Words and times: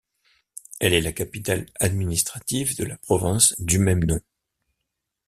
Elle 0.79 0.95
est 0.95 1.01
la 1.01 1.11
capitale 1.13 1.67
administrative 1.79 2.75
de 2.75 2.85
la 2.85 2.97
province 2.97 3.53
du 3.59 3.77
même 3.77 4.03
nom. 4.03 4.19